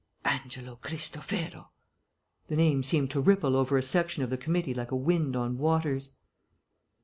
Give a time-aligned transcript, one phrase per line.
[0.25, 1.67] "Angelo Cristofero"
[2.47, 5.59] the name seemed to ripple over a section of the committee like a wind on
[5.59, 6.15] waters.